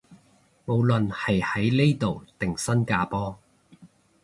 [0.65, 3.37] 無論係喺呢度定新加坡